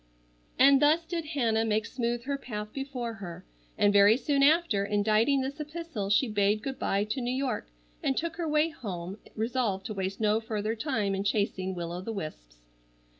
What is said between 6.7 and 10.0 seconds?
bye to New York and took her way home resolved to